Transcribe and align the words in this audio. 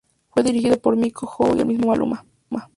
Fue 0.31 0.41
dirigido 0.41 0.79
por 0.79 0.97
Miko 0.97 1.27
Ho 1.37 1.55
y 1.55 1.59
el 1.59 1.67
mismo 1.67 1.89
Maluma. 1.89 2.25